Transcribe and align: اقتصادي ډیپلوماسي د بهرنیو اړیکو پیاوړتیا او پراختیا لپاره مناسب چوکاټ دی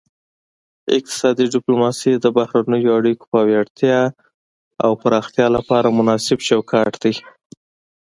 اقتصادي 0.95 1.45
ډیپلوماسي 1.55 2.11
د 2.17 2.25
بهرنیو 2.37 2.95
اړیکو 2.99 3.23
پیاوړتیا 3.33 3.99
او 4.85 4.91
پراختیا 5.01 5.47
لپاره 5.57 5.95
مناسب 5.97 6.37
چوکاټ 6.47 6.93
دی 7.03 7.13